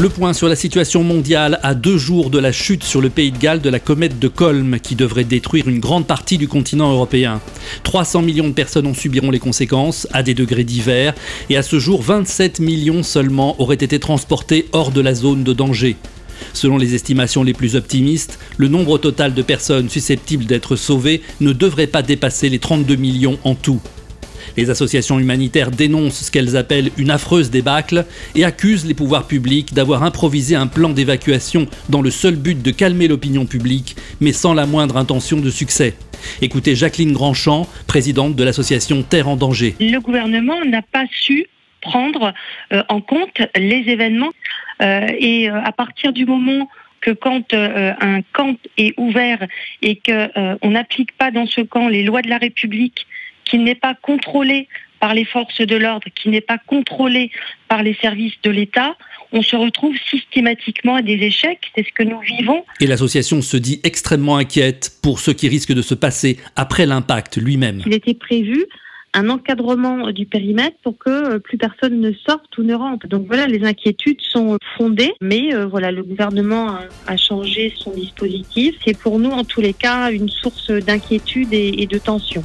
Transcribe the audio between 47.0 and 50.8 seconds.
que quand un camp est ouvert et qu'on